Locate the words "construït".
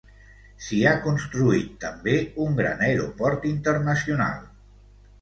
1.03-1.69